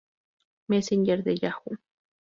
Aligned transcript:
Messenger 0.67 1.21
de 1.23 1.35
Yahoo!. 1.35 1.77